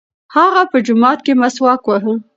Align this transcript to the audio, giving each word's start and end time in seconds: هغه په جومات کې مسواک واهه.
هغه 0.35 0.61
په 0.71 0.77
جومات 0.85 1.19
کې 1.25 1.33
مسواک 1.41 1.81
واهه. 1.85 2.13